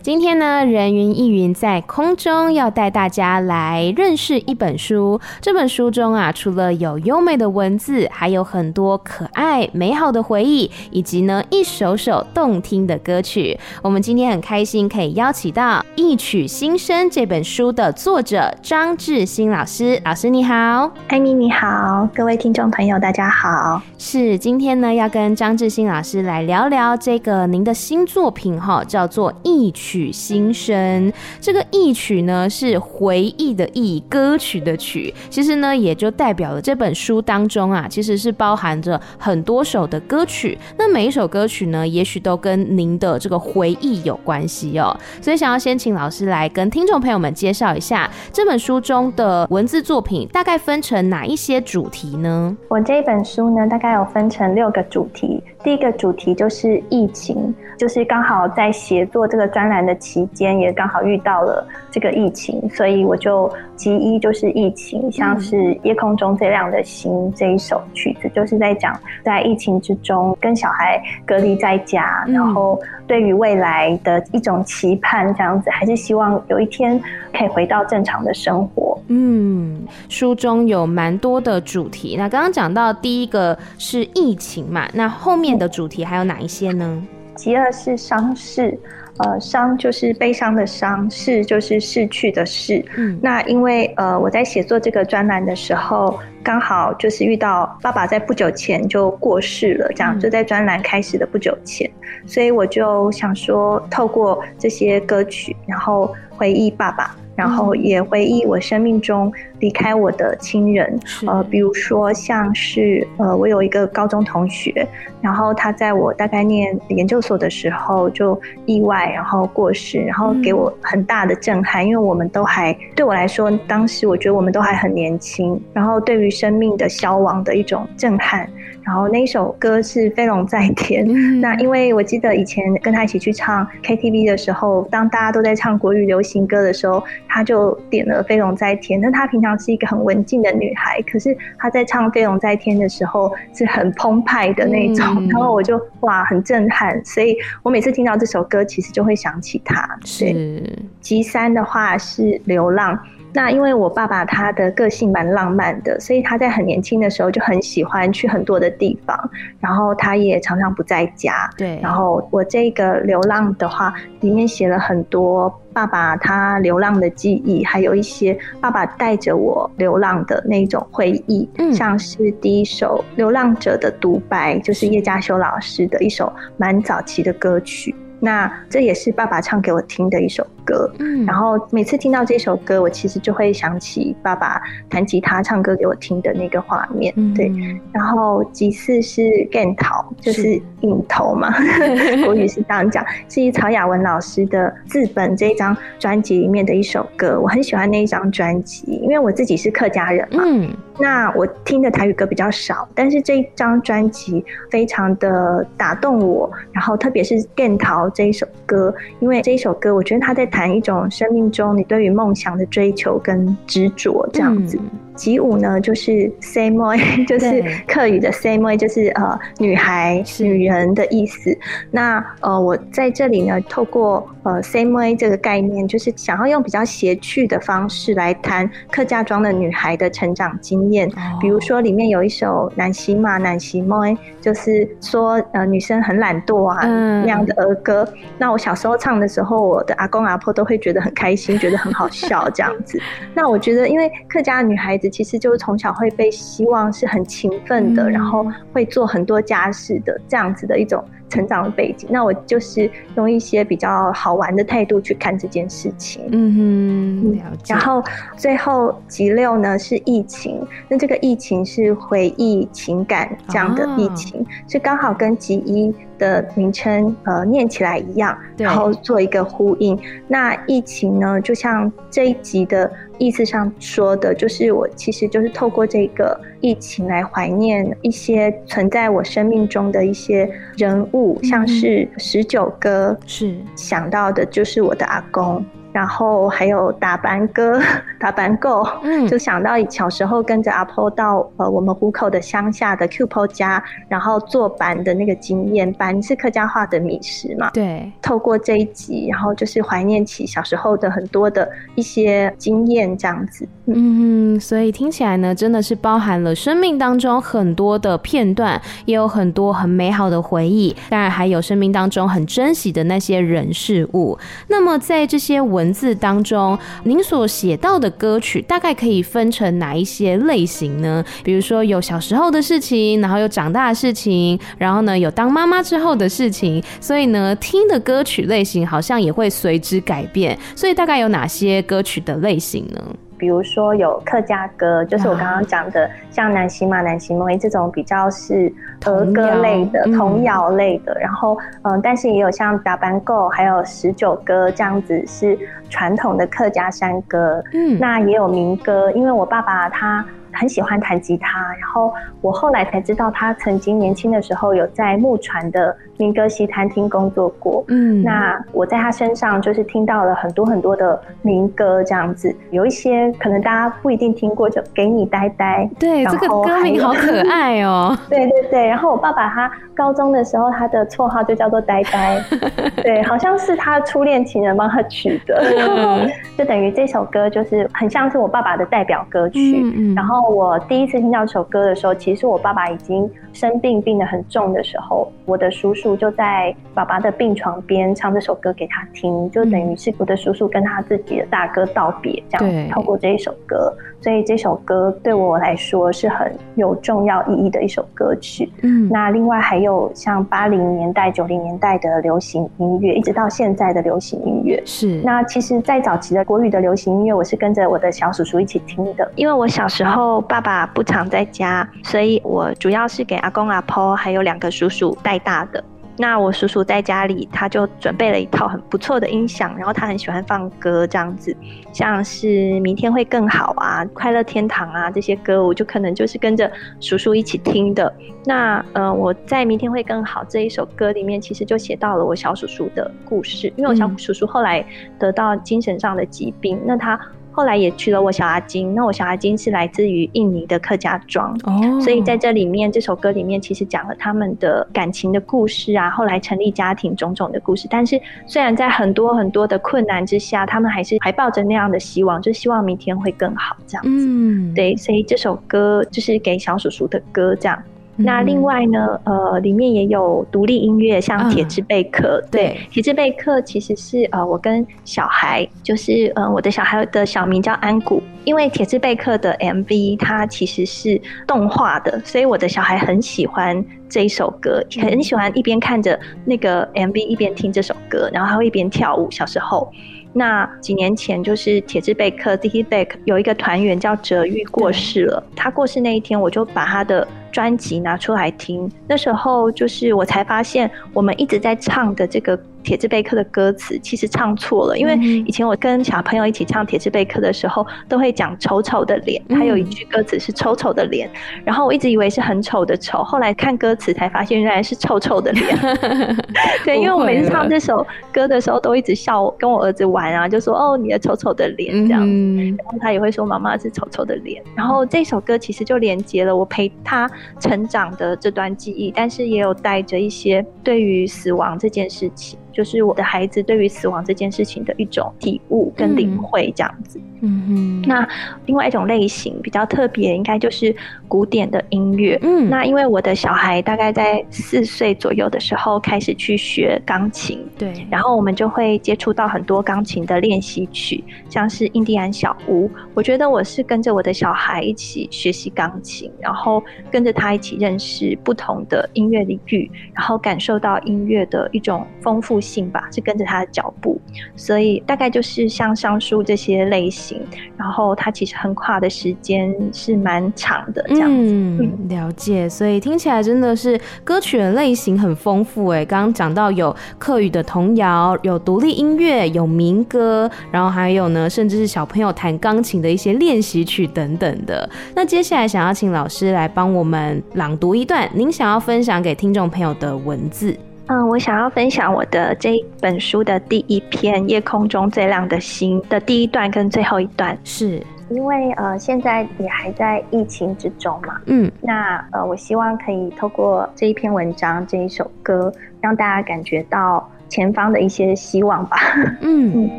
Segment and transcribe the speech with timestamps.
[0.00, 5.20] 今天呢，人云亦云在空中要带大家来认识一本书。
[5.40, 13.58] 这本书中啊，除了有优美的文字，还有很多可爱美好的回忆，以及呢一首首动听的歌曲。
[13.82, 20.00] 我们今天很开心可以邀请到《一曲心声》这本书的作者张志新老师。
[20.04, 23.82] 老师你好，艾米你好，各位听众朋友大家好。
[23.98, 29.86] 是今天呢，要跟张志新老师来聊聊这个您的新作品哈，叫做《一曲》。
[29.88, 31.10] 曲心声，
[31.40, 40.58] 这个忆曲呢是回忆的忆，歌曲的曲，其实呢也就代表了这本书当中啊，其实是包含着很多首的歌曲。
[40.76, 44.94] 那每一首歌曲呢，也许都跟您的这个回忆有关系哦。
[45.22, 52.54] 所以想要先请老师来跟听众朋友们介绍一下这本书中的文字作品，大概分成哪一些主题呢？
[52.68, 55.42] 我这一本书呢，大概有分成六个主题。
[55.64, 76.98] 第一个主题就是疫情，就是刚好在写作这个专栏的期间，也刚好遇到了这个疫情，所以我就其一就是疫情，像是《夜空中最亮的星》这一首曲子，就是在讲在疫情之中跟小孩隔离在家，然后对于未来的一种期盼，这样子还是希望有一天
[77.36, 78.96] 可以回到正常的生活。
[79.08, 85.58] 嗯，书中有蛮多的主题，那刚刚讲到第一个是疫情嘛，那后面。
[85.58, 87.02] 的主题还有哪一些呢？
[87.34, 88.78] 其二是伤逝，
[89.18, 92.84] 呃，伤就是悲伤的伤，逝就是逝去的逝。
[92.96, 101.90] 嗯，那因为呃，我在写作这个专栏的时候，刚好就是遇到爸爸在不久前就过世了，这样、嗯、就在专栏开始的不久前，
[102.26, 107.14] 所以我就想说，透过这些歌曲，然后回忆爸爸。
[107.38, 114.86] 然后也回忆我生命中离开我的亲人，呃，比如说像是呃，我有一个高中同学，
[115.20, 128.48] 然后他在我大概念研究所的时候就意外然后过世，然后给我很大的震撼，因为我们都还对我来说，当时我觉得我们都还很年轻，然后对于生命的消亡的一种震撼。
[128.84, 131.06] 然后那一首歌是《飞龙在天》，
[131.40, 138.98] 那因为我记得以前跟他一起去唱 KTV 的时候，当大家都在唱国语流行歌的时候，他就点了《飞龙在天》。
[139.02, 149.98] 那他平常是一个很文静的女孩，可是她在唱《飞龙在天》的时候是很澎湃的那种，然后我就哇很震撼，所以我每次听到这首歌，其实就会想起她。
[150.04, 150.62] 是。
[151.00, 152.98] 吉三的话是流浪。
[153.38, 161.48] 那因为我爸爸他的个性蛮浪漫的，所以他在很年轻的时候就很喜欢去很多的地方，然后他也常常不在家。
[161.56, 161.78] 对。
[161.80, 171.48] 然后我这个流浪的话，里面写了很多爸爸他流浪的记忆，还有一些爸爸带着我流浪的那种回忆。
[171.58, 171.72] 嗯。
[171.72, 177.94] 像是第一首《流浪者的独白》，就是叶嘉修老师的一首蛮早期的歌曲。
[178.20, 187.50] 那这也是爸爸唱给我听的一首歌，嗯，然后每次听到这首歌，我其实就会想起爸爸弹吉他唱歌给我听的那个画面，嗯、对。
[187.92, 191.52] 然后其次是镜头，就是影头嘛，
[192.24, 207.78] 国语是这样讲，是以曹雅文老师的字本这一张专辑里面的一首歌，我很喜欢那一张专辑，因为我自己是客家人嘛，嗯，那我听的台语歌比较少，但是这一张专辑非常的打动我，然后特别是镜
[208.10, 214.78] 这一首歌，因为这一首歌，我觉得他在谈一种生命中你对于梦想的追求跟执着这样子。
[215.18, 216.30] 集五呢，就是
[216.70, 216.96] more，
[217.26, 221.58] 就是客语的 more，就是呃女孩、女人的意思。
[221.90, 231.08] 那呃，我在这里呢，透过呃 more 这个概念，就是想要用比较谐趣的方式来谈客家庄的女孩的成长经验。
[231.08, 238.08] 哦、比如说里面有一首南西嘛，南西 more，就是说呃女生很懒惰啊、嗯、那样的儿歌。
[238.38, 243.00] 那我小时候唱的时候，我的阿公阿婆都会觉得很开心，觉得很好笑这样子。
[243.34, 245.07] 那我觉得，因为客家女孩子。
[245.10, 252.08] 其实就是从小会被希望是很勤奋的，嗯、然后会做很多家事的这样子的一种成长的背景。
[252.10, 256.22] 那我就是用一些比较好玩的态度去看这件事情。
[256.32, 257.74] 嗯哼，了解。
[257.74, 258.02] 然后
[258.36, 269.98] 最后集六呢是疫情，那这个疫情是回忆情感这样的疫情，哦、是刚好跟集一的名称呃念起来一样，然后做一个呼应。
[270.26, 285.64] 那疫情呢，就像这一集的意思上说的，就是我其实就是透过这个疫情来怀念一些存在我生命中的一些人物，嗯、像是十九哥，是想到的就是我的阿公。
[285.98, 287.80] 然后还有打板哥、
[288.20, 295.92] 打板狗，嗯，就想到小时候跟着阿婆到呃我们湖口的乡下的 Q 婆家，然后做板的那个经验。
[295.94, 297.70] 板是客家话的米食嘛？
[297.72, 298.12] 对。
[298.22, 303.66] 透过这一集，然后就是怀念起小时候的很多的一些经验，这样子。
[303.94, 314.38] 嗯，所以听起来呢，真的是包含了生命当中很多的片段，也有很多很美好的回忆，当然还有生命当中很珍惜的那些人事物。
[314.68, 321.24] 那么在这些文文字当中，您所写到的歌曲大概可以分成哪一些类型呢？
[321.44, 330.58] 比如说有小时候的事情，然后有长大的事情，然后呢有当妈妈之后的事情，所以呢听的歌曲类型好像也会随之改变。
[330.74, 333.00] 所以大概有哪些歌曲的类型呢？
[333.38, 338.72] 比如说有客家歌，就是我刚刚讲的，像南溪马、南溪梦这种比较是
[339.06, 341.16] 儿歌类的、童谣类的。
[341.20, 345.58] 然后，嗯，但是也有像打板歌，还有十九歌这样子是
[345.88, 347.62] 传统的客家山歌。
[347.72, 350.24] 嗯，那也有民歌，因为我爸爸他。
[350.52, 357.84] 很喜欢弹吉他，然后我后来才知道，他曾经年轻的时候有在木船的民歌西餐厅工作过。
[357.88, 365.88] 嗯，那我在他身上就是听到了很多很多的民歌，这样子有一些可能大家不一定听过，就给你呆呆。
[365.98, 368.16] 对，这个歌名好可爱哦。
[368.28, 372.42] 对对对，然后我爸爸他高中的时候，他的绰号就叫做呆呆。
[373.02, 376.18] 对，好像是他初恋情人帮他取的，然后
[376.56, 379.82] 就等于这首歌就是很像是我爸爸的代表歌曲。
[379.84, 380.37] 嗯嗯，然后。
[380.42, 393.92] 我第一次听到这首歌的时候，其实我爸爸已经生病，病得很重的时候，我的叔叔就在爸爸的病床边唱这首歌给他听，就等于是我的叔叔跟他自己的大哥道别，这样透过这一首歌。
[394.20, 398.68] 所以这首歌对我来说是很有重要意义的一首歌曲。
[398.82, 404.82] 嗯，那另外还有像八零年代、九零年代的流行音乐，一直到现在的流行音乐。
[404.84, 405.22] 是。
[405.22, 409.30] 那其实，在早期的国语的流行音乐，我是跟着我的小叔叔一起听的。
[409.36, 415.82] 因为我小时候爸爸不常在家，所以我主要是给阿公阿婆还有两个叔叔带大的。
[416.20, 421.56] 那我叔叔在家里，他就准备了一套很不错的音响，然后他很喜欢放歌，这样子，
[421.92, 428.12] 像是明天会更好啊、快乐天堂啊这些歌，我就可能就是跟着叔叔一起听的。
[428.44, 434.84] 那呃，我在明天会更好这一首歌里面，其实就写到了我小叔叔的故事，因为我小叔叔后来
[435.20, 437.16] 得到精神上的疾病，那他。
[437.50, 442.00] 后来也娶了我小阿金，那我小阿金是来自于印尼的客家庄，oh.
[442.00, 447.88] 所以在这里面这首歌里面其实讲了他们的感情的故事啊，后来成立家庭种种的故事。
[447.90, 454.10] 但是虽然在很多很多的困难之下，他们还是还抱着那样的希望，就希望明天会更好这样子。
[454.10, 457.82] 嗯，对，所以这首歌就是给小叔叔的歌这样。
[458.20, 462.42] 那另外呢，呃，里面也有独立音乐，像铁之贝克。
[462.44, 479.30] 嗯、对，铁之贝克其实是呃，我跟小孩，就是呃，我的小孩的小名叫安谷，因为铁之贝克的 MV 它其实是动画的，所以我的小孩很喜欢这一首歌，很喜欢一边看着那个 MV 一边听这首歌，然后还会一边跳舞。
[479.30, 479.90] 小时候。
[480.34, 485.42] 那几年前，就是铁之贝克 d i k y Beck） 有一个团员叫哲玉过世了。
[485.56, 488.90] 他过世那一天，我就把他的专辑拿出来听。
[489.06, 492.58] 那时候，就是我才发现，我们一直在唱的这个。
[492.82, 495.16] 铁之贝克的歌词其实唱错了，因为
[495.46, 501.30] 以前我跟小朋友一起唱铁之贝克的时候，都会讲丑丑的脸，他有一句歌词是丑丑的脸，
[501.64, 505.78] 然后我一直以为是很丑的丑，后来看歌词才发现原来是臭臭的脸。
[506.84, 514.62] 对，因为我每次唱这首歌的时候，都一直笑，跟我儿子玩啊，就说哦，你的丑丑的脸这样子，然后他也会说妈妈是丑丑的脸。
[514.74, 517.30] 然后这首歌其实就连接了我陪他
[517.60, 522.58] 成长的这段记忆，但是也有带着一些对于死亡这件事情。
[522.78, 527.20] 就是我的孩子对于死亡这件事情的一种体悟跟领会，这样子。
[527.40, 528.02] 嗯嗯。
[528.06, 528.24] 那
[528.66, 530.94] 另外一种类型比较特别，应该就是
[531.26, 532.38] 古典的音乐。
[532.40, 532.70] 嗯。
[532.70, 537.92] 那因为我的小孩大概在四岁左右的时候开始去学钢琴，对。
[538.08, 542.88] 然后我们就会接触到很多钢琴的练习曲，像是印第安小屋。
[543.12, 546.80] 我觉得我是跟着我的小孩一起学习钢琴，然后
[547.10, 554.20] 跟着他一起认识不同的音乐领域，然后感受到音乐的一种丰富性吧，是跟着他的脚步，
[554.56, 557.40] 所以大概就是像上述这些类型。
[557.76, 561.52] 然后它其实横跨的时间是蛮长的，这样子。
[561.52, 562.68] 嗯，了解。
[562.68, 566.04] 所以听起来真的是歌曲的类型很丰富哎。
[566.04, 574.88] 刚刚讲到有客语的童谣，有独立音乐，有民歌，然后还有呢，甚至是小朋友弹钢琴的一些练习曲等等的。
[575.14, 580.76] 那接下来想要请老师来帮我们朗读一段您想要分享给听众朋友的文字。
[581.08, 595.72] 嗯，我想要分享我的这本书的第一篇《夜空中最亮的星》的第一段跟最后一段，是因为呃现在也还在疫情之中嘛，嗯，那呃我希望可以透过这一篇文章这一首歌，
[596.02, 598.98] 让大家感觉到前方的一些希望吧，
[599.40, 599.90] 嗯嗯。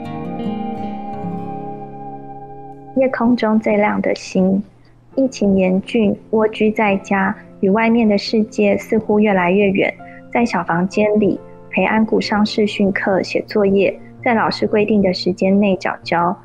[2.98, 4.62] 夜空中最亮的星，
[5.16, 9.92] 疫情严峻，蜗居在家，与外面的世界似乎越来越远。
[10.32, 11.40] 在小房间里
[11.72, 16.36] 陪安谷上视讯课写作业，在老师规定的时间内缴交。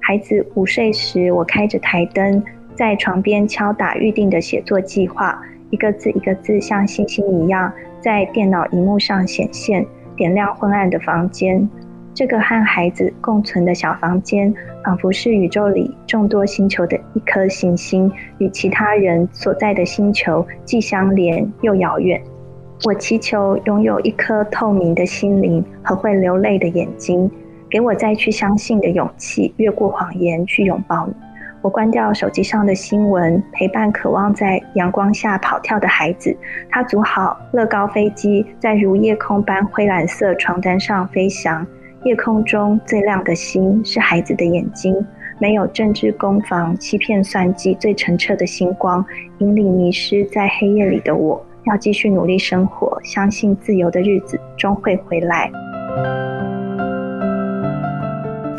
[0.00, 2.42] 孩子午睡时，我开着台灯，
[2.74, 11.68] 在床边敲打预定的写作计划，一个字一个字像星星一样在电脑荧幕上显现，点亮昏暗的房间。
[12.12, 14.52] 这个和孩子共存的小房间，
[14.84, 22.20] 仿佛是宇宙里众多星球的一颗行星，与其他人所在的星球既相连又遥远。
[22.84, 27.30] 我祈求拥有一颗透明的心灵和会流泪的眼睛，
[27.68, 31.12] 给我再去相信的勇气，越过谎言去拥抱你。
[31.60, 36.34] 我关掉手机上的新闻，陪伴渴望在阳光下跑跳的孩子。
[36.70, 41.66] 他组好乐高飞机，在如夜空般灰蓝色床单上飞翔。
[42.04, 44.96] 夜空中最亮的星是孩子的眼睛，
[45.38, 49.04] 没有政治攻防、欺骗算计，最澄澈的星光，
[49.36, 51.44] 引领迷失在黑夜里的我。
[51.70, 55.48] 要继续努力生活，相信自由的日子终会回来。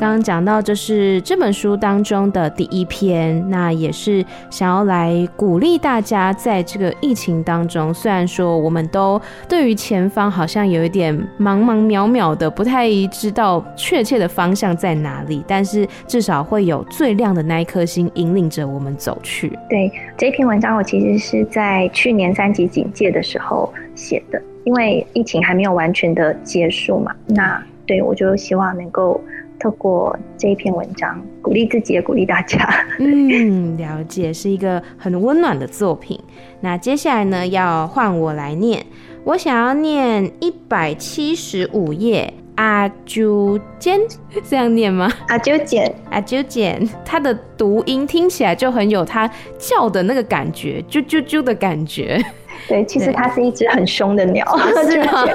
[0.01, 19.55] 刚刚讲到，这是这本书当中的第一篇，那也是想要来鼓励大家，在这个疫情当中，虽然说我们都对于前方好像有一点茫茫渺渺的，不太知道确切的方向在哪里，但是至少会有最亮的那一颗星引领着我们走去。
[19.69, 27.15] 对，这篇文章，我其实是在去年三级警戒的时候写的，因为疫情还没有完全的结束嘛。
[27.27, 29.21] 那对，我就希望能够。
[29.61, 32.67] 透过这一篇文章，鼓励自己，也鼓励大家。
[32.99, 36.19] 嗯，了解，是一个很温暖的作品。
[36.59, 38.85] 那接下来呢，要换我来念。
[39.23, 42.33] 我想要念一百七十五页。
[42.55, 43.99] 阿啾简，
[44.47, 45.09] 这样念吗？
[45.29, 49.27] 阿啾简，阿啾简，它的读音听起来就很有它
[49.57, 52.21] 叫的那个感觉，啾啾啾的感觉。
[52.67, 54.45] 对，其实它是一只很凶的鸟，
[54.85, 55.25] 是吗？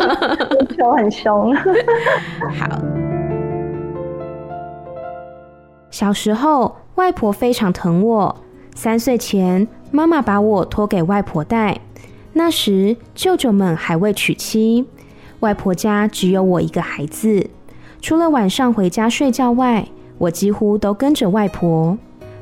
[0.76, 1.56] 凶很凶。
[1.56, 3.05] 好。
[5.98, 8.36] 小时候，外婆非常疼我。
[8.74, 11.80] 三岁前，妈妈把我托给外婆带。
[12.34, 14.84] 那时，舅舅们还未娶妻，
[15.40, 17.48] 外婆家只有我一个孩子。
[18.02, 19.88] 除了晚上回家睡觉外，
[20.18, 21.96] 我几乎都跟着外婆。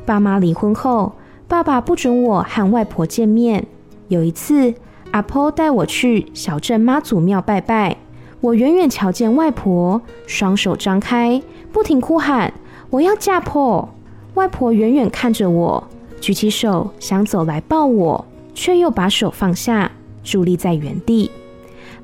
[0.04, 1.12] 爸妈离婚后，
[1.46, 3.64] 爸爸不准我和外婆见面。
[4.08, 4.74] 有一次，
[5.12, 7.98] 阿婆带我去小镇妈祖庙拜拜，
[8.40, 12.52] 我远远瞧见外婆双手张开，不停哭喊。
[12.94, 13.88] 我要嫁婆，
[14.34, 15.82] 外婆远远看着我，
[16.20, 18.24] 举起手想走来抱我，
[18.54, 19.90] 却又把手放下，
[20.24, 21.28] 伫立在原地。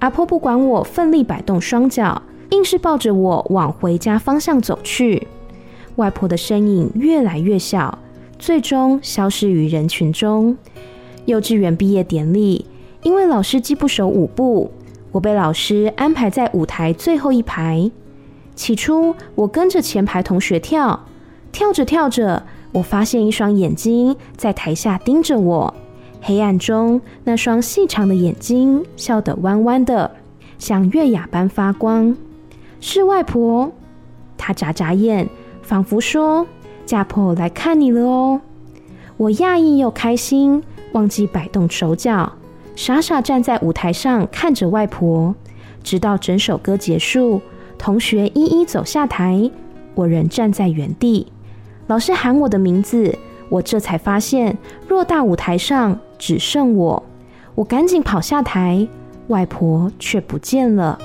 [0.01, 2.21] 阿婆不管我奋力摆动双脚，
[2.51, 5.29] 硬是抱着我往回家方向走去。
[5.95, 7.97] 外婆的身影越来越小，
[8.37, 10.57] 最终消失于人群中。
[11.25, 12.67] 幼稚园毕业典礼，
[13.05, 14.73] 因为老师既不熟舞步，
[15.13, 17.89] 我被老师安排在舞台最后一排。
[18.61, 21.07] 起初，我跟着前排同学跳，
[21.51, 25.75] 跳着跳着，我发现一双眼睛在台下盯着我。
[26.21, 30.11] 黑暗中，那双细长的眼睛笑得弯弯的，
[30.59, 32.15] 像月牙般发光。
[32.83, 33.73] 是外婆，
[34.37, 35.27] 她眨眨眼，
[35.63, 36.47] 仿佛说
[36.85, 38.43] ：“家婆来看你了哦。”
[39.17, 40.63] 我讶异又开心，
[40.93, 42.35] 忘记摆动手脚，
[42.77, 45.35] 傻傻站在舞台上看着外婆，
[45.83, 47.41] 直到整首歌结束。
[47.81, 49.51] 同学一一走下台，
[49.95, 51.27] 我仍站在原地。
[51.87, 53.19] 老师喊我的名字，
[53.49, 57.03] 我这才发现偌大舞台上只剩我。
[57.55, 58.87] 我赶紧跑下台，
[59.29, 60.99] 外婆却不见了。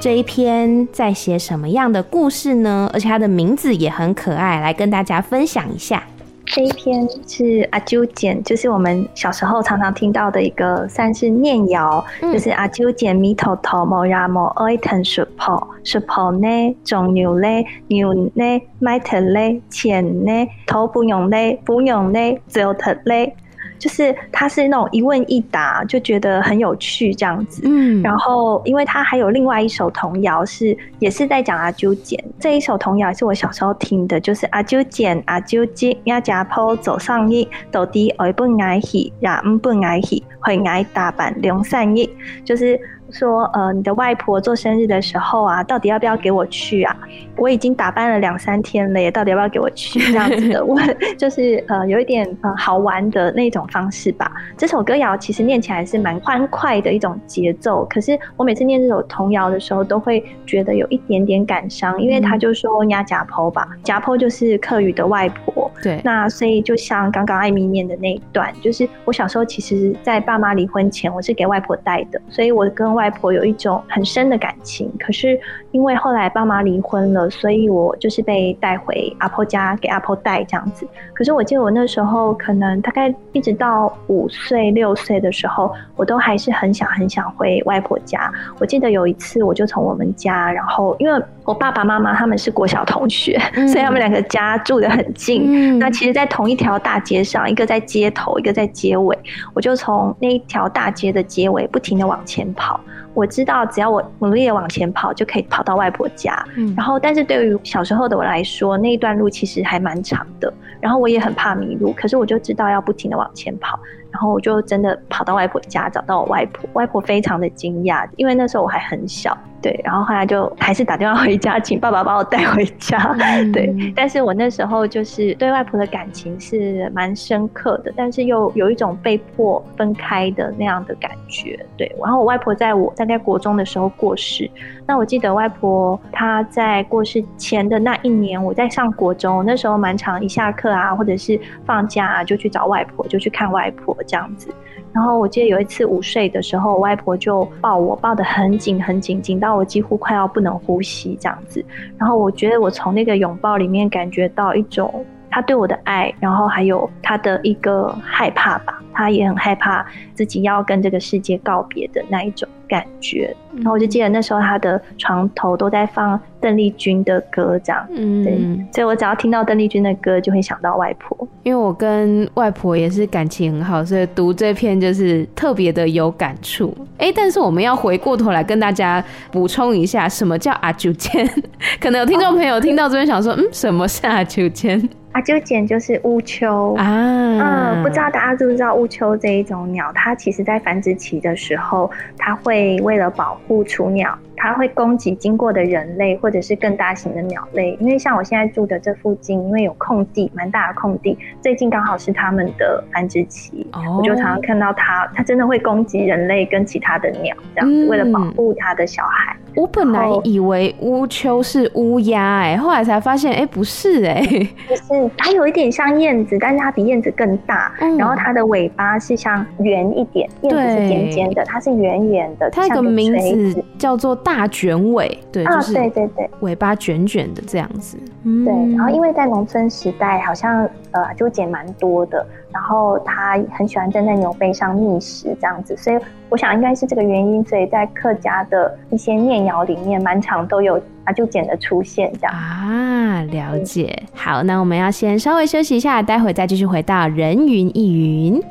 [0.00, 2.90] 这一篇在写什么样的故事呢？
[2.94, 6.02] 而且它的名字也很可爱，来跟大家分享一下。
[6.50, 20.32] 这一篇是阿啾简，就是我们小时候常常听到的一个算是念谣，嗯、就是阿啾简咪头头莫呀莫爱疼说婆，说婆呢种牛嘞，牛呢麦特嘞，钱呢
[20.66, 23.36] 头不用嘞，不用嘞就特嘞。
[23.78, 27.62] 就是他是那种一问一答，就觉得很有趣这样子。
[27.64, 42.08] 嗯，然后因为他还有另外一首童谣是也是在讲阿啾简，这一首童谣也是我小时候听的，就是阿啾简阿啾简呀家坡走上一到底爱不爱喜呀唔不爱喜会爱打扮两三亿，
[42.44, 42.78] 就是。
[43.10, 46.96] 说呃，你的外婆做生日的时候啊，到底要不要给我去啊？
[47.36, 49.98] 我已经打扮了两三天了，耶到底要不要给我去？
[50.00, 50.84] 这样子的问，
[51.16, 54.30] 就是呃，有一点呃好玩的那种方式吧。
[54.56, 65.70] 这首歌谣其实念起来是蛮欢快的一种节奏，可是我每次念这首童谣的时候，都会觉得有一点点感伤，因为他就说呀夹坡吧，夹坡就是客语的外婆。
[65.82, 75.38] 对，那所以就像刚刚艾米念的那一段，就是我小时候其实，在爸妈离婚前，我是给外婆带的，所以我跟外婆有一种很深的感情，可是
[75.70, 80.84] 因为后来爸妈离婚了，所以我就是被带回阿婆家给阿婆带这样子。
[81.14, 88.32] 可是我记得我那时候可能大概一直到五岁六岁的时候，我都还是很想很想回外婆家。
[88.58, 95.44] 我记得有一次，我就从我们家，然后因为我爸爸妈妈他们是国小同学， 嗯、所以他们两个家住得很近。
[95.46, 99.16] 嗯、那其实，在同一条大街上，一个在街头，一个在街尾，
[99.54, 102.80] 我就从那一条大街的街尾不停的往前跑。
[103.18, 106.40] 我知道，只要我努力的往前跑，就可以跑到外婆家。
[106.56, 110.52] 嗯，然后，但是对于小时候的我来说，那一段路其实还蛮长的。
[110.80, 113.76] 然后我也很怕迷路，可是我就知道要不停的往前跑。
[114.12, 116.70] 然后我就真的跑到外婆家，找到我外婆。
[116.74, 119.36] 外婆非常的惊讶，因为那时候我还很小。
[119.60, 122.96] 对，然后后来就还是打电话回家，请爸爸把我带回家。
[123.18, 131.58] 嗯、对，但是我那时候就是对外婆的感情是蛮深刻的，但是又有一种被迫分开的那样的感觉。
[131.76, 134.48] 对，然后我外婆在我大概国中的时候过世。
[134.86, 144.48] 那我记得外婆她在过世前的那一年，我在上国中，那时候蛮常一下课啊，或者是放假啊，就去找外婆，就去看外婆这样子。
[144.92, 151.64] 然后我记得有一次午睡的时候，我外婆就抱我，抱得很紧很紧，紧到我几乎快要不能呼吸这样子。
[151.96, 155.04] 然后我觉得我从那个拥抱里面感觉到一种
[155.38, 163.32] 她对我的爱，然后还有他的一个害怕吧，他也很害怕自己要跟这个世界告别的那一种感觉。
[163.54, 168.36] 然后我就记得那时候他的床头都在放邓丽君的歌，这样，嗯，对，
[168.72, 171.16] 所以我只要听到邓丽君的歌，就会想到外婆。
[171.44, 176.76] 因为我跟外婆也是感情很好，所以读这篇就是特别的有感触。
[176.98, 181.24] 哎、欸，但是我们要回过头来跟大家补充一下，什么叫阿九千？
[181.80, 184.88] 可能有听众朋友听到这边想说，嗯，什么是阿啾简？
[185.18, 194.16] 阿啾简就是乌秋啊，嗯，不知道大家知不知道乌秋这一种鸟，它其实在繁殖期的时候，它会为了保护雏鸟。
[194.40, 209.27] 它会攻击经过的人类或者是更大型的鸟类，因为像我现在住的这附近，因为有空地，蛮大的空地，最近刚好是它们的繁殖期，哦、我就常常看到它，它真的会攻击人类跟其他的鸟，这样子、嗯、为了保护它的小孩。
[209.58, 224.18] 我本来以为乌秋是乌鸦，哎，后来才发现，哎、欸，不是、欸，哎，不是，它有一点像燕子，但是它比燕子更大，嗯、然后它的尾巴是像圆一点，燕子是尖尖的，它是圆圆的，它有个名字叫做。
[224.28, 227.96] 大卷尾，对，啊、就是对对对，尾巴卷卷的这样子，
[228.44, 228.52] 对。
[228.76, 243.22] 然后因为在农村时代，好像呃就捡蛮多的，然后他很喜欢站在牛背上觅食这样子，所以我想应该是这个原因，所以在客家的一些念谣里面，蛮常都有阿舅简的出现这样啊。
[243.30, 248.42] 了解，好，那我们要先稍微休息一下，待会再继续回到人云亦云。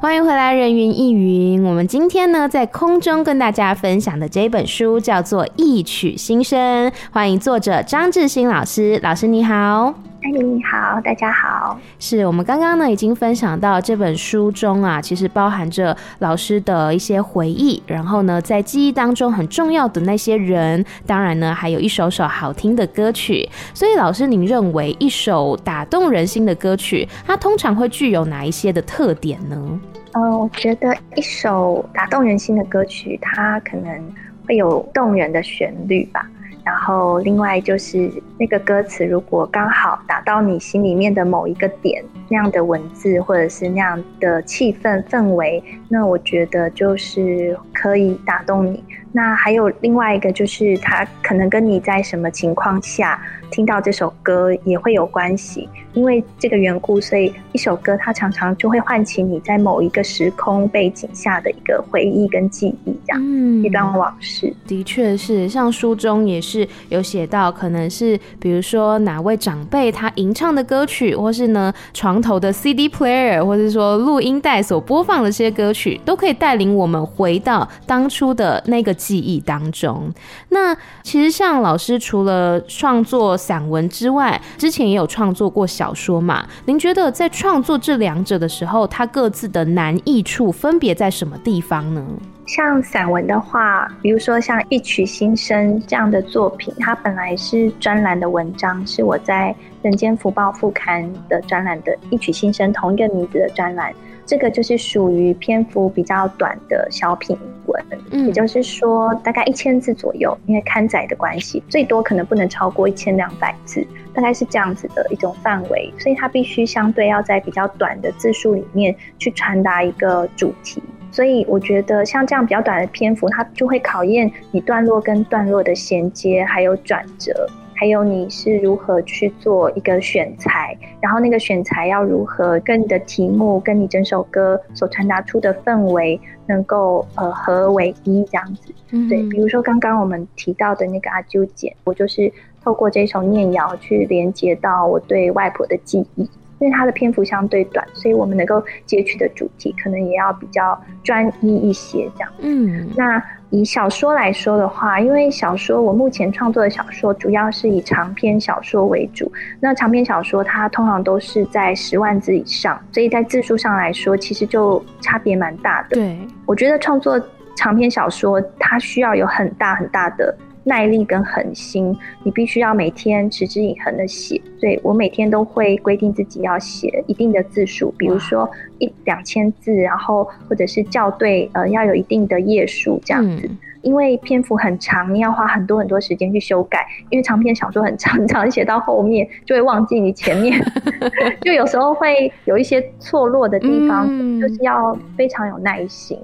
[0.00, 1.64] 欢迎回来，人云亦云。
[1.64, 9.00] 我们今天呢，在空中跟大家分享的这本书叫做《一曲心声》，欢迎作者张志新老师。
[9.02, 9.92] 老师你好。
[10.20, 11.78] 哎，你好，大家好。
[12.00, 23.48] 是我们刚刚呢已经分享到这本书中啊，其实包含着老师的一些回忆，然后呢，在记忆当中很重要的那些人，当然呢，还有一首首好听的歌曲。
[23.72, 29.80] 所以，老师您认为一首打动人心的歌曲，它通常会具有哪一些的特点呢？
[30.14, 34.12] 嗯、呃，我觉得一首打动人心的歌曲，它可能
[34.44, 36.28] 会有动人的旋律吧。
[36.68, 48.84] 然后，另外就是那个歌词，如果刚好打到你心里面的某一个点，那样的文字或者是那样的气氛氛围，那我觉得就是可以打动你。
[49.12, 53.18] 那还有另外一个，就是他可能跟你在什么情况下
[53.50, 64.52] 听到这首歌也会有关系，因为这个缘故，所以一首歌它常常就会唤起你在某一个时空背景下的一个回忆跟记忆，这样，嗯，一段往事。
[64.66, 80.12] 的确是，像书中也是有写到，可能是比如说哪位长辈他吟唱的歌曲，或是呢床头的 CD player，或者说录音带所播放的这些歌曲，都可以带领我们回到当初的那个记忆当中。
[80.50, 86.44] 那其实像老师除了创作散文之外，之前也有创作过小说嘛？
[86.66, 92.04] 您觉得在创作这两者的时候，它各自的难易处分别在什么地方呢？
[92.46, 103.92] 像散文的话，比如说像《一曲新声》这样的作品，它本来是专栏的文章，是我在《人间福报》副刊的专栏的《一曲新声》同一个名字的专栏。
[104.28, 127.48] 这个就是属于篇幅比较短的小品文，嗯，也就是说大概一千字左右，因为刊载的关系，最多可能不能超过一千两百字，大概是这样子的一种范围，所以它必须相对要在比较短的字数里面去传达一个主题，所以我觉得像这样比较短的篇幅，它就会考验你段落跟段落的衔接还有转折。
[127.78, 138.74] 还有你是如何去做一个选材，然后那个选材要如何跟你的题目、跟你整首歌所传达出的氛围能够呃合而为一这样子。
[138.90, 142.32] 嗯，对，比如说刚刚我们提到的那个阿啾姐，我就是
[142.64, 146.28] 透过这首念谣去连接到我对外婆的记忆。
[146.60, 152.32] 因为它的篇幅相对短，所以我们能够截取的主题可能也要比较专一一些，这样。
[152.40, 165.96] 嗯，那以小说来说的话，因为小说我目前创作的小说主要是以长篇小说为主，那长篇小说它通常都是在十万字以上，所以在字数上来说，其实就差别蛮大的。
[165.96, 167.18] 对，我觉得创作
[167.56, 170.36] 长篇小说它需要有很大很大的。
[170.68, 174.40] 耐力跟恒心，你必须要每天持之以恒的写。
[174.60, 183.48] 所以，我每天都会规定自己要写一定的字数，比如说一两千字，然后或者是校对，呃，要有一定的页数这样子。
[183.48, 183.58] 嗯。
[183.82, 186.84] 因为篇幅很长，你要花很多很多时间去修改。
[187.10, 190.60] 因为长篇小说很长，你常写到后面就会忘记你前面
[191.40, 196.18] 就有时候会有一些错落的地方，嗯，就是要非常有耐心。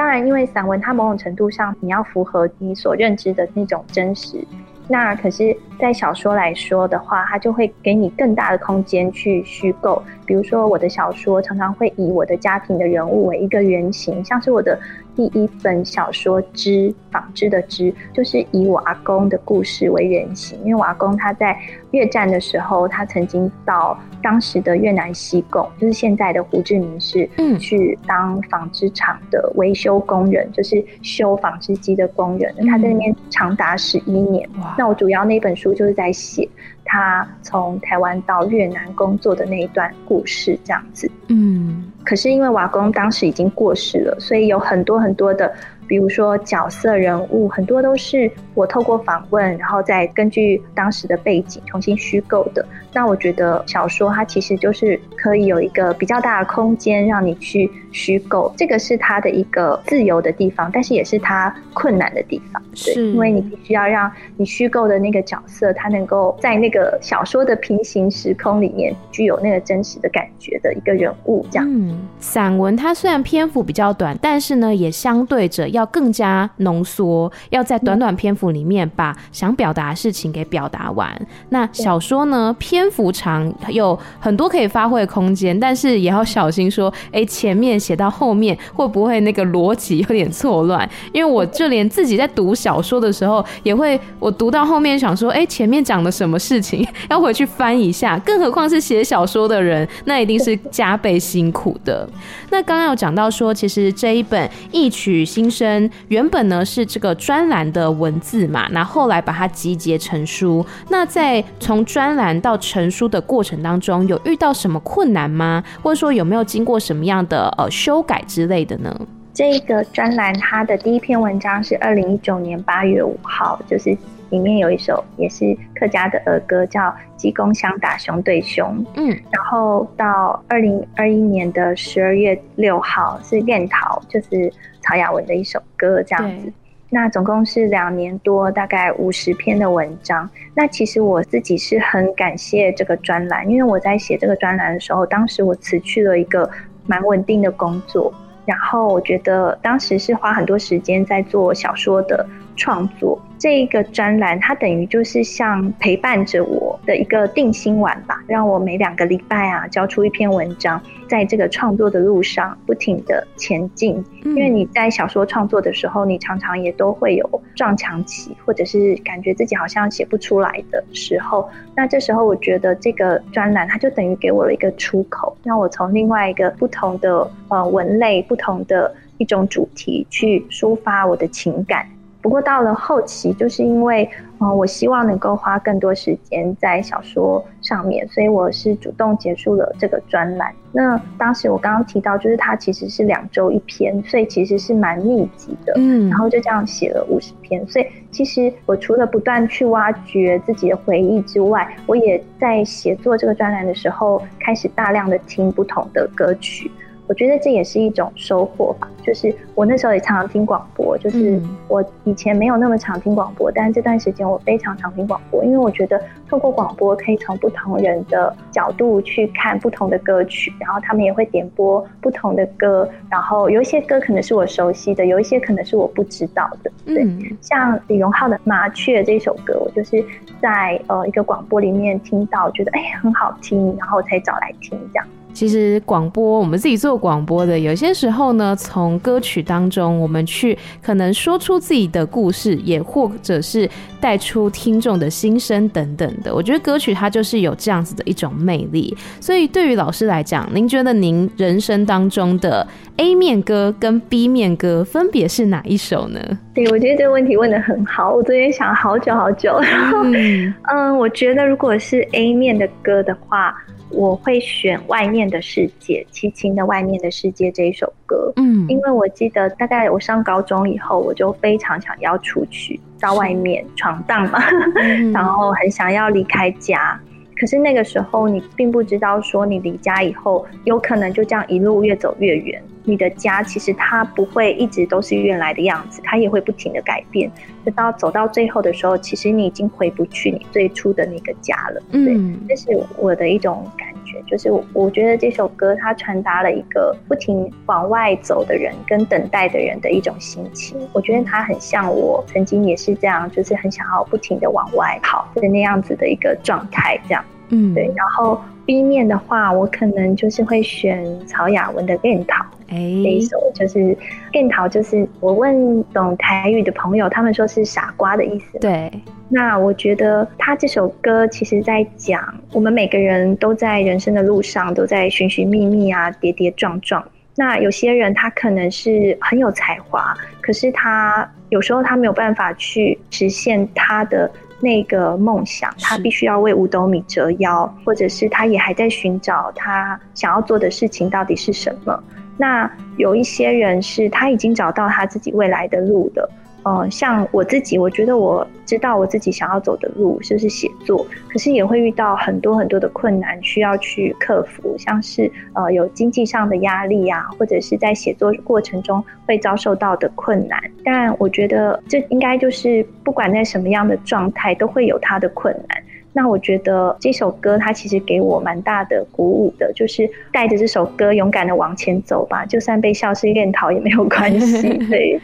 [0.00, 4.42] 当然，因为散文它某种程度上，你要符合你所认知的那种真实。
[4.88, 10.02] 那可是，在小说来说的话，它就会给你更大的空间去虚构。
[10.24, 14.80] 比如说，我的小说常常会以我的家庭的人物为一个原型，像是我的。
[15.20, 21.54] 第一本小说《织纺织的织》就是以我阿公的故事为原型，因为我阿公他在
[21.90, 32.54] 越战的时候，他曾经到当时的越南西贡，就是现在的胡志明市，嗯，去当纺织厂的维修工人，就是修纺织机的工人。
[32.66, 34.48] 他在那边长达十一年。
[34.78, 36.48] 那我主要那本书就是在写
[36.92, 41.08] 他从台湾到越南工作的那一段故事，这样子。
[41.28, 41.84] 嗯。
[42.04, 45.54] 可是因为瓦工当时已经过世了，所以有很多很多的。
[45.90, 52.64] 比如说角色人物很多都是我透过访问，然后再根据当时的背景重新虚构的。
[52.92, 62.62] 那我觉得小说它其实就是可以有一个比较大的空间让你去虚构，这个是它的一个自由的地方，但是也是它困难的地方。
[62.70, 71.44] 对，是因为你必须要让你虚构的那个角色，它能够在那个小说的平行时空里面具有那个真实的感觉的一个人物。
[71.50, 75.79] 这样，嗯，散文它虽然篇幅比较短，但是呢，也相对着要。
[75.80, 81.10] 要更加浓缩，要在短短篇幅里面把想表达的事情给表达完。
[81.48, 90.88] 那小说呢，篇幅长，有很多可以发挥的空间，但是也要小心说，哎，前面写到后面会不会那个逻辑有点错乱？
[91.12, 98.18] 因为我就连自己在读小说的时候，也会我读到后面想说，哎，前面讲的什么事情，要回去翻一下。
[98.18, 102.08] 更何况是写小说的人，那一定是加倍辛苦的。
[102.50, 105.88] 那刚刚有讲到说，其实这一本《一曲新声》。
[106.08, 110.64] 原本呢是这个专栏的文字嘛，那后来把它集结成书。
[110.88, 115.62] 那在从专栏到成书的过程当中，有遇到什么困难吗？
[115.82, 118.94] 或者说有没有经过什么样的呃修改之类的呢？
[119.32, 123.96] 这个专栏它的第一篇文章是二零一九年八月五号，就是
[124.30, 126.80] 里面有一首也是客家的儿歌，叫
[127.16, 128.84] 《鸡公相打熊对熊》。
[128.96, 134.52] 嗯，然后到二零二一年的十二月六号是练桃，就是。
[134.90, 136.52] 曹雅文的一首歌这样子，
[136.88, 140.28] 那总共是两年多，大概五十篇的文章。
[140.52, 146.50] 那其实我自己是很感谢这个专栏，因为我在写这个专栏的时候，当时我辞去了一个
[146.86, 148.12] 蛮稳定的工作，
[148.44, 152.26] 然后我觉得当时是花很多时间在做小说的
[152.60, 153.18] 创作。
[153.38, 164.04] 这一个专栏，它等于就是像陪伴着我的一个定心丸吧，让我每两个礼拜啊交出一篇文章，在这个创作的路上不停的前进。
[164.24, 171.48] 因为你在小说创作的时候，你常常也都会有撞墙期，或者是感觉自己好像写不出来的时候。
[171.74, 181.86] 那这时候，我觉得这个专栏它就等于给我了一个出口，让我从另外一个不同的呃文类、不同的一种主题去抒发我的情感。
[182.22, 184.08] 不过到了后期，就是因为，
[184.40, 190.54] 嗯、呃，我希望能够花更多时间在小说上面，所以我是主动结束了这个专栏。
[190.72, 195.72] 那当时我刚刚提到，就是它其实是两周一篇，所以其实是蛮密集的。
[195.76, 197.66] 嗯，然后就这样写了五十篇。
[197.66, 206.70] 所以其实我除了不断去挖掘自己的回忆之外，我也在写作这个专栏的时候，开始大量的听不同的歌曲。
[207.10, 226.70] 我觉得这也是一种收获吧，就是我那时候也常常听广播，就是我以前没有那么常听广播，但是这段时间我非常常听广播，因为我觉得透过广播可以从不同人的角度去看不同的歌曲，然后他们也会点播不同的歌，然后有一些歌可能是我熟悉的，有一些可能是我不知道的。
[226.86, 227.04] 对，
[227.40, 230.00] 像李荣浩的《麻雀》这首歌，我就是
[230.40, 235.04] 在呃一个广播里面听到，觉得哎很好听，然后才找来听这样。
[235.32, 243.68] 其实广播，我们自己做广播的，有些时候呢，从歌曲当中，我们去可能说出自己的故事，也或者是
[244.00, 246.34] 带出听众的心声等等的。
[246.34, 248.94] 我觉得歌曲它就是有这样子的一种魅力。
[249.18, 252.66] 所以对于老师来讲，您觉得您人生当中的
[252.98, 256.20] A 面歌跟 B 面歌分别是哪一首呢？
[256.52, 259.58] 对，我觉得这个问题问得很好，我昨天想好久好久。
[259.60, 263.54] 然后，嗯， 嗯，我觉得如果是 A 面的歌的话。
[263.90, 274.40] 我会选《外面的世界》，齐秦的《外面的世界》这一首歌，嗯，因为我记得大概我上高中以后，我就非常想要出去到外面闯荡嘛，
[274.76, 276.98] 嗯、 然后很想要离开家。
[277.36, 282.62] 可是那个时候，你并不知道说你离家以后，有可能就这样一路越走越远。
[282.84, 287.30] 你的家其实它不会一直都是原来的样子，它也会不停的改变。
[287.64, 291.80] 直到走到最后的时候，其实你已经回不去你最初的那个家了。
[291.92, 300.78] 对，嗯，这是我的一种感觉，就是我觉得这首歌它传达了一个不停往外走的人跟等待的人的一种心情。
[300.92, 307.22] 我觉得它很像我曾经也是这样，就是很想要不停的往外跑的那样子的一个状态，这样。
[307.50, 307.84] 嗯，对。
[307.94, 308.40] 然后
[308.70, 312.44] B 面的话，我可能就是会选曹雅文的《恋桃》。
[312.68, 313.78] 哎，这一首就是
[314.30, 318.60] 《恋桃》，就是我问懂台语的朋友，他们说是傻瓜的意思。
[318.60, 318.88] 对。
[319.28, 327.04] 那我觉得他这首歌其实在讲，我们每个人都在人生的路上，都在寻寻觅觅啊，跌跌撞撞。
[327.34, 334.30] 那有些人他可能是很有才华，可是他有时候他没有办法去实现他的。
[334.60, 342.02] 那个梦想，他必须要为五斗米折腰，或者是他也还在寻找他想要做的事情到底是什么。
[342.36, 346.28] 那有一些人是他已经找到他自己未来的路的。
[346.62, 360.62] 呃，像我自己，我觉得我知道我自己想要走的路就是写作，可是也会遇到很多很多的困难需要去克服，像是呃有经济上的压力啊，或者是在写作过程中会遭受到的困难。
[360.84, 365.82] 但我觉得这应该就是不管在什么样的状态，都会有它的困难。
[366.12, 374.62] 那我觉得这首歌它其实给我蛮大的鼓舞的，就是带着这首歌勇敢的往前走吧，就算被笑是练逃也没有关系。
[374.90, 375.20] 对，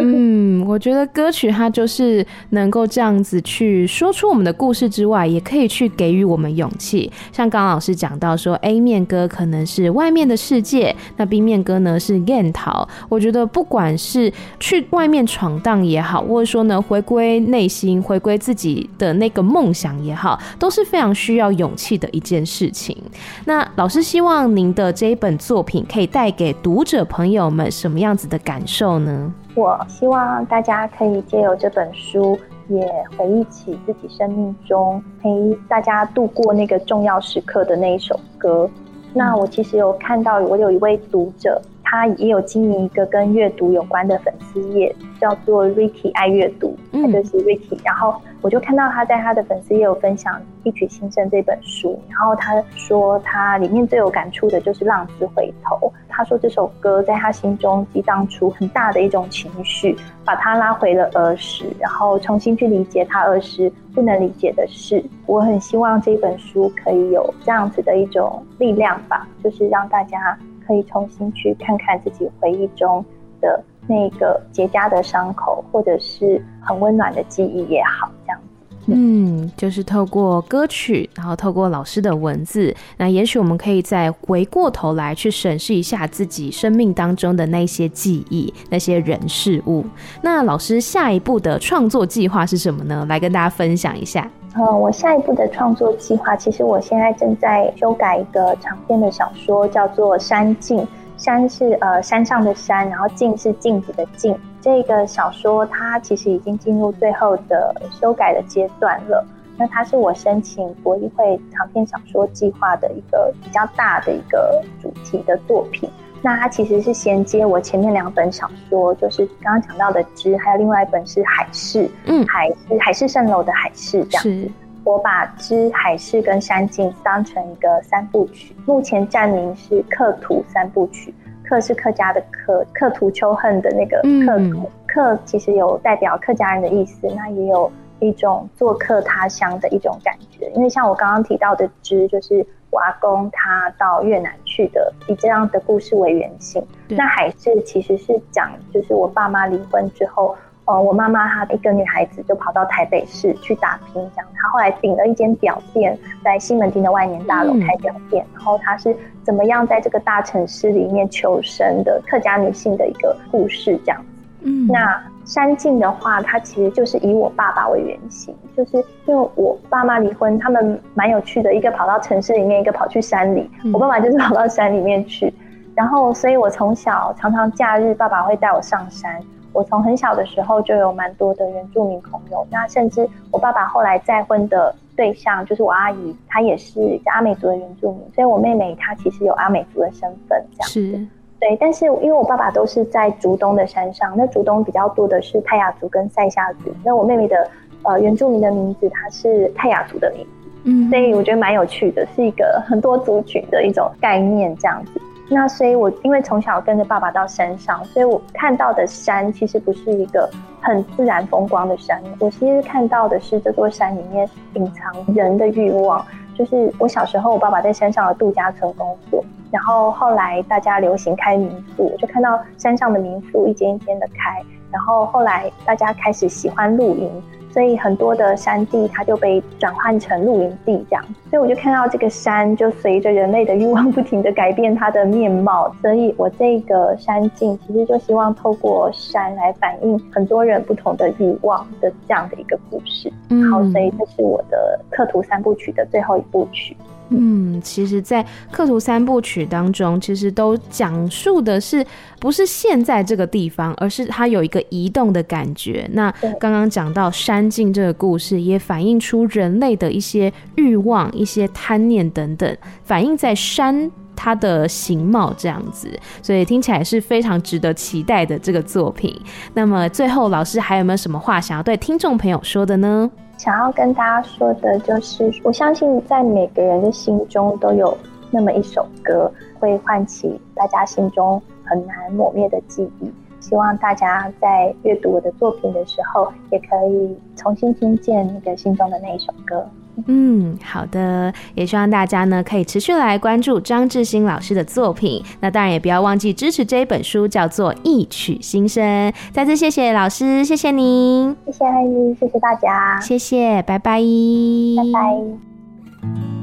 [0.00, 7.12] 嗯，我觉得歌曲它就是能够这样子去说出我们的故事之外，也可以去给予我们勇气。
[7.32, 12.88] 像刚刚老师讲到说，A 面歌可能是外面的世界，那 B 面歌呢是恋逃。
[13.08, 20.29] 我觉得不管是去外面闯荡也好，或者说呢回归内心，回归自己的那个梦想也好。
[20.58, 22.96] 都是非常需要勇气的一件事情。
[23.44, 29.32] 那老师希望您的这一本作品可以带给读者朋友们什么样子的感受呢？
[29.54, 32.38] 我希望大家可以借由这本书，
[32.68, 32.80] 也
[33.16, 38.68] 回忆起自己生命中陪大家度过那个重要时刻的那一首歌。
[39.12, 41.60] 那我其实有看到，我有一位读者。
[41.90, 47.76] 他也有经营一个跟阅读有关的粉丝页，叫做 Ricky 爱阅读，他就是 Ricky。
[47.84, 55.88] 然后我就看到他在他的粉丝页有分享《一曲心声》这本书，然后他说他里面最有感触的就是《浪子回头》。
[56.08, 65.02] 他说这首歌在他心中激荡出很大的一种情绪，把他拉回了儿时，然后重新去理解他儿时不能理解的事。
[65.26, 70.38] 我很希望这本书可以有这样子的一种力量吧，就是让大家。
[70.70, 73.04] 可以重新去看看自己回忆中
[73.40, 78.40] 的那个结痂的伤口，或者是很温暖的记忆也好，这样。
[78.86, 89.84] 嗯，就是透过歌曲，然后透过老师的文字，那也许我们可以再回过头来去审视一下自己生命当中的那些记忆、那些人事物。
[90.22, 93.06] 那老师下一步的创作计划是什么呢？
[93.08, 94.28] 来跟大家分享一下。
[94.54, 100.78] 呃，我下一步的创作计划，其实我现在正在修改一个长篇的小说，叫做《山镜》。
[101.20, 104.34] 山是呃山上的山，然后镜是镜子的镜。
[104.58, 109.22] 这个小说它其实已经进入最后的修改的阶段了。
[109.58, 115.90] 那它是我申请国艺会长篇小说计划的一个比较大的一个主题的作品。
[116.22, 121.84] 那它其实是衔接我前面两本小说，就是刚刚讲到的《之》，还有另外一本是《海市》。
[122.06, 124.50] 嗯，海是海市蜃楼的海市这样子。
[124.84, 131.14] 我把《之》、《海市》跟《山境》当成一个三部曲，目前站名是“客途三部曲”。
[131.44, 134.70] 客是客家的客，客土秋恨的那个客途。
[134.86, 140.48] 客其实有代表客家人的意思，那也有一种做客他乡的一种感觉。
[140.54, 146.64] 因为像我刚刚提到的《之》，就是我阿公他到越南去的，以这样的故事为原型。
[146.88, 150.34] 那《海市》其实是讲，就是我爸妈离婚之后。
[150.70, 154.26] 哦，我妈妈她一个女孩子就跑到台北市去打拼，这样。
[154.40, 158.24] 她后来顶了一间表店，在西门町的万年大楼开表店。
[158.32, 164.00] 然后她是怎么样在这个大城市里面求生的客家女性的一个故事，这样。
[164.42, 173.50] 嗯，那山境的话，它其实就是以我爸爸为原型，就是因为我爸妈离婚，他们蛮有趣的，一个跑到城市里面，一个跑去山里。
[173.72, 175.34] 我爸爸就是跑到山里面去，
[175.74, 179.20] 然后所以我从小常常假日，爸爸会带我上山。
[179.52, 190.92] 我从很小的时候就有蛮多的原住民朋友，那甚至我爸爸后来再婚的对象就是我阿姨，她也是阿美族的原住民，所以我妹妹她其实有阿美族的身份，这样子。
[190.92, 191.06] 是。
[191.40, 197.50] 对，但是因为我爸爸都是在竹东的山上，那竹东比较多的是泰雅族跟赛夏族，那我妹妹的
[197.82, 205.00] 呃原住民的名字她是泰雅族的名字，嗯，所以我觉得蛮有趣的，是一个很多族群的一种概念这样子。
[205.32, 210.28] 那所以，我因为从小跟着爸爸到山上，所以我看到的山其实不是一个
[210.60, 212.02] 很自然风光的山。
[212.18, 216.04] 我其实看到的是这座山里面隐藏人的欲望。
[216.36, 227.22] 就是我小时候，我爸爸在山上的度假村工作，然后后来大家流行开民宿，我就看到山上的民宿一间一间的开，然后后来大家开始喜欢露营。
[227.52, 231.04] 所以很多的山地，它就被转换成露营地这样。
[231.30, 235.74] 所以我就看到这个山，就随着人类的欲望不停的改变它的面貌。
[235.82, 243.12] 所以我这个山径，其实就希望透过山来反映很多人不同的欲望的这样的一个故事。
[243.52, 246.76] 好，所以这是我的客途三部曲的最后一部曲。
[247.10, 251.84] 嗯，其实，在刻图三部曲当中，其实都讲述的是
[252.20, 255.88] 不是现在这个地方，而是它有一个移动的感觉。
[255.92, 265.88] 那刚刚讲到山境这个故事，也反映出人类的一些欲望、一些贪念等等，反映在山它的形貌这样子，
[266.22, 269.20] 所以听起来是非常值得期待的这个作品。
[269.54, 273.10] 那么最后，老师还有没有什么话想要对听众朋友说的呢？
[273.40, 277.96] 想要跟大家说的就是，我相信在每个人的心中都有
[278.30, 283.10] 那么一首歌，会唤起大家心中很难抹灭的记忆。
[283.40, 289.66] 希望大家在阅读我的作品的时候，也可以重新听见那个心中的那一首歌。
[290.06, 295.22] 嗯，好的，也希望大家呢可以持续来关注张志新老师的作品。
[295.40, 298.84] 那当然也不要忘记支持这一本书，叫做《一曲新声》。
[299.32, 306.39] 再次谢谢老师，谢谢您，谢谢阿姨，谢谢大家，谢谢，拜拜，拜拜。